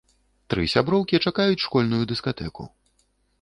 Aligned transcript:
Тры 0.53 0.63
сяброўкі 0.73 1.19
чакаюць 1.31 1.61
школьную 1.65 2.01
дыскатэку. 2.13 2.67